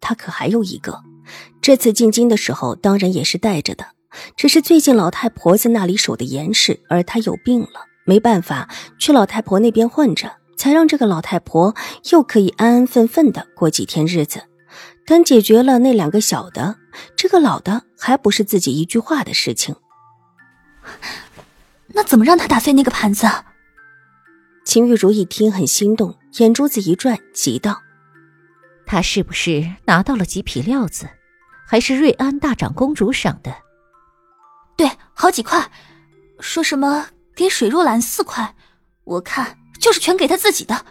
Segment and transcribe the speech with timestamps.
[0.00, 1.02] 他可还有一个，
[1.60, 3.86] 这次进京的时候当然也是带着的，
[4.36, 11.74] 只是最近老太婆在那里守的严实，而他有病了，没办法去老太婆那边混着，才让这个老太婆
[12.10, 14.42] 又可以安安分分的过几天日子。
[15.06, 16.76] 等解决了那两个小的，
[17.16, 19.74] 这个老的还不是自己一句话的事情。
[21.88, 23.26] 那怎么让他打碎那个盘子？
[24.64, 27.80] 秦玉茹一听很心动，眼珠子一转，急道。
[28.90, 31.06] 他是不是拿到了几匹料子？
[31.66, 33.54] 还是瑞安大长公主赏的？
[34.78, 35.70] 对，好几块。
[36.40, 38.54] 说什么给水若兰四块，
[39.04, 40.86] 我看就是全给他自己的。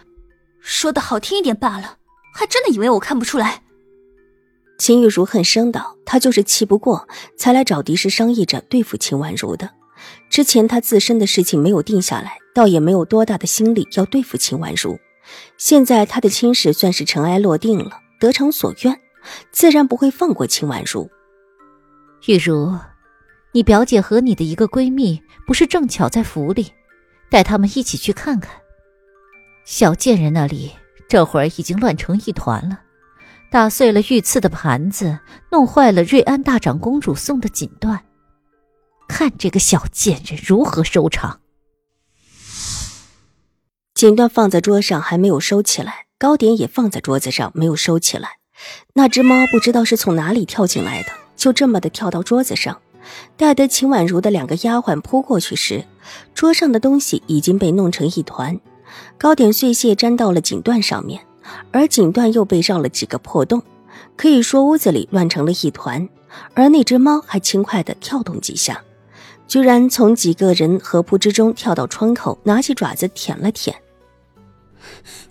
[0.60, 1.96] 说的好听一点罢了，
[2.32, 3.62] 还真的以为我看不出来。
[4.78, 9.70] 秦玉茹恨声道：“他就是气不过，才来找狄氏商议着对付秦婉如的。
[10.30, 14.96] 之前他自身的事情没有定下来，倒也没有多大的心力要对付秦婉如。”
[15.56, 19.00] 现在他的亲事算是尘埃落定了，得偿所愿，
[19.50, 21.10] 自然不会放过秦婉如。
[22.26, 22.78] 玉茹，
[23.52, 26.72] 你表姐和你的一个闺蜜不是正巧在府里，
[27.30, 28.52] 带他们一起去看看。
[29.64, 30.72] 小贱人那里
[31.08, 32.80] 这会儿已经乱成一团了，
[33.50, 35.18] 打碎了御赐的盘子，
[35.50, 37.98] 弄坏了瑞安大长公主送的锦缎，
[39.08, 41.40] 看这个小贱人如何收场。
[43.98, 48.36] 锦缎放在桌上还没有收起来，糕点也放在桌子上没有收起来。
[48.94, 52.80] 那只猫不知道是从哪里跳进来的，就这么的跳到桌子上。
[53.36, 55.84] 待得秦婉如的两个丫鬟扑过去时，
[56.32, 58.60] 桌上的东西已经被弄成一团，
[59.18, 61.20] 糕点碎屑粘到了锦缎上面，
[61.72, 63.60] 而锦缎又被绕了几个破洞，
[64.14, 66.08] 可以说屋子里乱成了一团。
[66.54, 68.80] 而那只猫还轻快地跳动几下，
[69.48, 73.74] 居然从几个人合扑之中跳到窗口，拿起爪子舔了舔。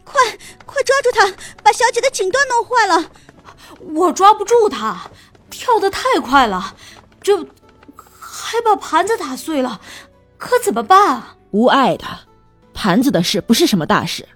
[0.03, 0.21] 快
[0.65, 1.27] 快抓住他，
[1.63, 3.11] 把小姐的锦缎弄坏了！
[3.93, 5.09] 我抓不住他，
[5.49, 6.75] 跳得太快了，
[7.21, 7.37] 这
[8.19, 9.79] 还把盘子打碎了，
[10.37, 11.23] 可怎么办？
[11.51, 12.05] 无碍的，
[12.73, 14.27] 盘子的事不是什么大事，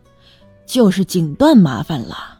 [0.66, 2.40] 就是锦缎麻烦了。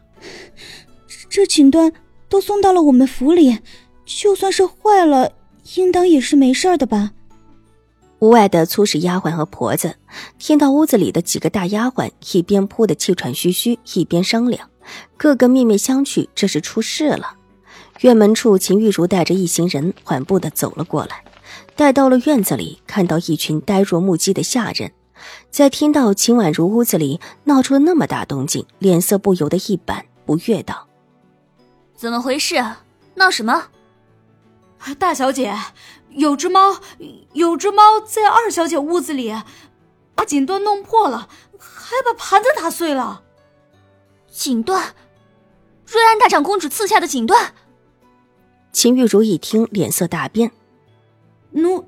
[1.28, 1.92] 这锦缎
[2.28, 3.58] 都送到了我们府里，
[4.04, 5.32] 就算是坏了，
[5.76, 7.10] 应当也是没事的吧？
[8.22, 9.96] 屋外的粗使丫鬟和婆子
[10.38, 14.70] 听到屋子里的几个大丫鬟一边扑得气喘吁吁，一边商量，
[15.16, 17.34] 个个面面相觑，这是出事了。
[18.02, 21.24] 院门处，秦玉茹带着一行人缓步的走了过来，
[21.74, 24.92] 待到了院子里，看到一群呆若木鸡的下人，
[25.50, 30.86] 在听到秦婉如屋子里闹出了那么大动静，脸色不由得一板，不悦道
[31.96, 32.64] ：“怎么回事？
[33.16, 33.64] 闹什么？
[34.96, 35.52] 大小姐。”
[36.14, 36.80] 有只猫，
[37.32, 39.34] 有只猫在二小姐屋子里，
[40.14, 41.28] 把锦缎弄破了，
[41.58, 43.22] 还把盘子打碎了。
[44.30, 44.90] 锦缎，
[45.86, 47.50] 瑞安大长公主赐下的锦缎。
[48.72, 50.50] 秦玉茹一听，脸色大变。
[51.50, 51.86] 奴，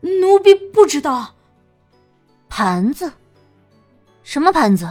[0.00, 1.34] 奴婢不知道。
[2.48, 3.12] 盘子？
[4.22, 4.88] 什么盘子？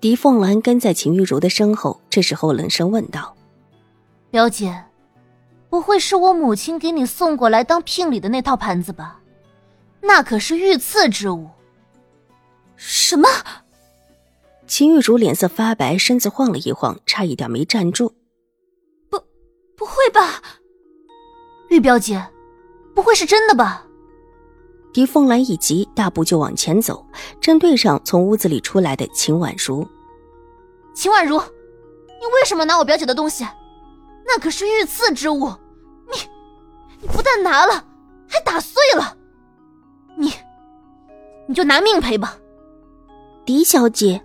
[0.00, 3.36] 狄凤兰跟在秦玉茹的身后，这时候冷声问道
[4.30, 4.84] ：“表姐。”
[5.74, 9.18] 不会是我母亲给你送过来当聘礼的那套盘子吧？
[10.00, 11.48] 那可是御赐之物。
[12.76, 13.28] 什么？
[14.68, 18.14] 秦玉竹脸色发白，身子晃了一晃，差一点没站住。
[19.10, 19.20] 不，
[19.76, 20.40] 不会吧？
[21.70, 22.24] 玉表姐，
[22.94, 23.84] 不会是真的吧？
[24.92, 27.04] 狄凤兰一急，大步就往前走，
[27.40, 29.84] 正对上从屋子里出来的秦婉如。
[30.94, 33.44] 秦婉如，你为什么拿我表姐的东西？
[34.24, 35.52] 那可是御赐之物。
[37.04, 37.84] 你，不但拿了，
[38.26, 39.14] 还打碎了，
[40.16, 40.32] 你，
[41.46, 42.38] 你就拿命赔吧。
[43.44, 44.22] 狄小姐，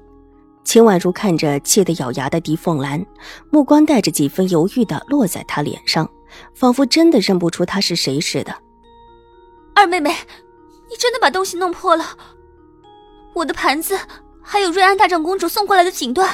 [0.64, 3.06] 秦婉如看着气得咬牙的狄凤兰，
[3.52, 6.10] 目光带着几分犹豫的落在她脸上，
[6.56, 8.56] 仿佛真的认不出她是谁似的。
[9.76, 10.10] 二妹妹，
[10.90, 12.06] 你真的把东西弄破了，
[13.34, 14.00] 我的盘子，
[14.42, 16.30] 还有瑞安大长公主送过来的锦缎。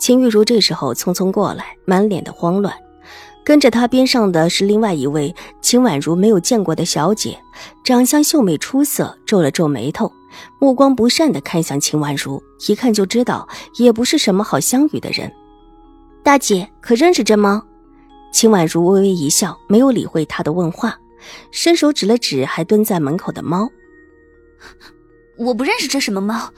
[0.00, 2.74] 秦玉茹这时候匆匆过来，满脸的慌乱。
[3.46, 7.38] 跟着他边上的是另外一位秦婉如没有见过的小姐，
[7.84, 10.12] 长相秀美出色，皱了皱眉头，
[10.58, 13.48] 目光不善的看向秦婉如，一看就知道
[13.78, 15.32] 也不是什么好相遇的人。
[16.24, 17.64] 大姐可认识这猫？
[18.32, 20.98] 秦婉如微微一笑，没有理会他的问话，
[21.52, 23.70] 伸手指了指还蹲在门口的猫。
[25.38, 26.50] 我不认识这什么猫，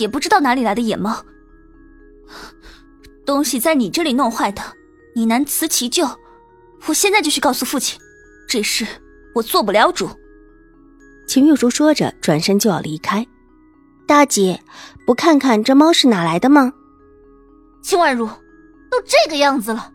[0.00, 1.16] 也不知道哪里来的野猫。
[3.24, 4.60] 东西在你这里弄坏的，
[5.14, 6.06] 你难辞其咎。
[6.86, 7.98] 我现在就去告诉父亲，
[8.48, 8.86] 这事
[9.34, 10.08] 我做不了主。
[11.26, 13.26] 秦玉茹说着，转身就要离开。
[14.06, 14.62] 大姐，
[15.04, 16.72] 不看看这猫是哪来的吗？
[17.82, 18.26] 秦婉如，
[18.90, 19.92] 都这个样子了，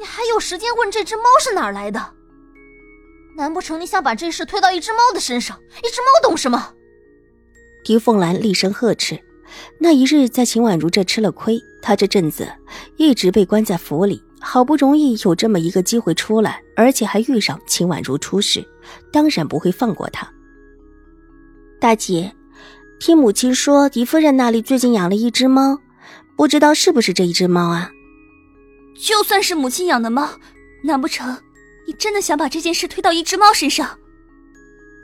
[0.00, 2.14] 你还有时间问这只猫是哪来的？
[3.36, 5.56] 难不成你想把这事推到一只猫的身上？
[5.78, 6.74] 一只猫懂什么？
[7.84, 9.18] 狄凤兰厉声呵斥。
[9.78, 12.48] 那一日在秦婉如这吃了亏，她这阵子
[12.96, 18.62] 一直被关在府里，好不容易有这么一个机会出来，而且还遇上秦婉如出事，
[19.12, 20.28] 当然不会放过她。
[21.80, 22.32] 大姐，
[22.98, 25.78] 听母亲说，狄夫人那里最近养了一只猫，
[26.36, 27.90] 不知道是不是这一只猫啊？
[29.00, 30.28] 就算是母亲养的猫，
[30.84, 31.38] 难不成
[31.86, 33.98] 你真的想把这件事推到一只猫身上？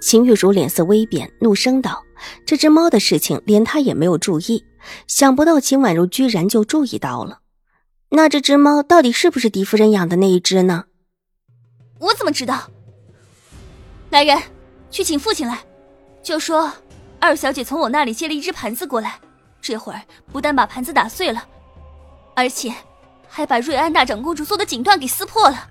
[0.00, 2.04] 秦玉茹脸色微变，怒声道
[2.46, 4.64] ：“这只猫的事情，连她也没有注意，
[5.08, 7.40] 想不到秦婉如居然就注意到了。
[8.10, 10.84] 那这只猫到底是不是狄夫人养的那一只呢？”
[12.00, 12.70] 我怎么知道？
[14.10, 14.40] 来人，
[14.90, 15.58] 去请父亲来，
[16.22, 16.72] 就说
[17.20, 19.18] 二小姐从我那里借了一只盘子过来，
[19.60, 20.00] 这会儿
[20.32, 21.44] 不但把盘子打碎了，
[22.34, 22.72] 而且
[23.28, 25.68] 还把瑞安娜长公主做的锦缎给撕破了。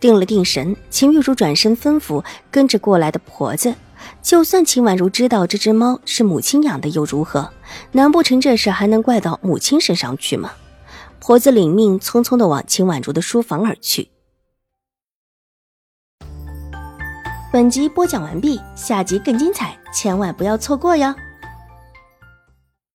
[0.00, 3.74] 定了定神，秦玉茹转身吩咐跟着过来的婆子
[4.22, 7.50] ：“就算秦婉如知道这只猫是母亲养的，又如何？
[7.92, 10.52] 难不成这事还能怪到母亲身上去吗？”
[11.26, 14.08] 婆子领命，匆匆的往秦婉如的书房而去。
[17.52, 21.12] 本集播讲完毕，下集更精彩，千万不要错过哟！